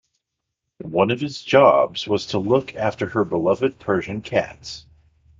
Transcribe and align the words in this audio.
One 0.83 1.11
of 1.11 1.21
his 1.21 1.43
jobs 1.43 2.07
was 2.07 2.25
to 2.25 2.39
look 2.39 2.73
after 2.75 3.05
her 3.09 3.23
beloved 3.23 3.77
Persian 3.77 4.23
cats. 4.23 4.87